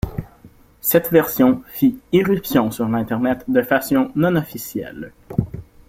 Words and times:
Cette 0.79 1.11
version 1.11 1.61
fit 1.67 1.99
irruption 2.11 2.71
sur 2.71 2.85
Internet 2.91 3.43
de 3.47 3.61
façon 3.61 4.09
non 4.15 4.35
officielle. 4.35 5.13